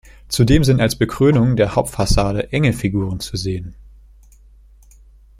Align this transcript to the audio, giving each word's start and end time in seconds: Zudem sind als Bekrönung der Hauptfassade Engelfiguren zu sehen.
Zudem 0.29 0.63
sind 0.63 0.81
als 0.81 0.95
Bekrönung 0.95 1.55
der 1.55 1.75
Hauptfassade 1.75 2.51
Engelfiguren 2.53 3.19
zu 3.19 3.37
sehen. 3.37 3.75